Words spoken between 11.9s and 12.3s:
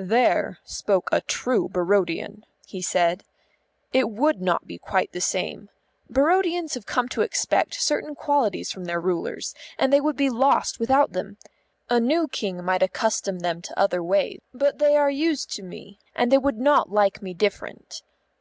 A new